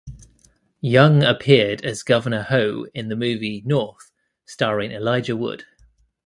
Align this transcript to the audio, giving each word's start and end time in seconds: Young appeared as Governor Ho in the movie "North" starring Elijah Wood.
Young 0.81 1.21
appeared 1.21 1.85
as 1.85 2.01
Governor 2.01 2.41
Ho 2.49 2.87
in 2.95 3.09
the 3.09 3.15
movie 3.15 3.61
"North" 3.67 4.11
starring 4.47 4.91
Elijah 4.91 5.37
Wood. 5.37 5.65